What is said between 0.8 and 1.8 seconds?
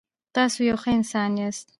ښه انسان یاست.